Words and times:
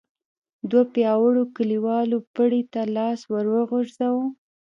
دوو 0.69 0.81
پياوړو 0.93 1.43
کليوالو 1.55 2.17
پړي 2.35 2.61
ته 2.73 2.81
لاس 2.95 3.19
ور 3.31 3.45
وغځاوه. 3.53 4.25